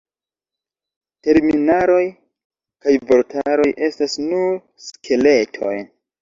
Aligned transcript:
Terminaroj 1.27 1.99
kaj 2.85 2.95
vortaroj 3.11 3.69
estas 3.89 4.17
nur 4.31 4.57
skeletoj. 4.89 5.77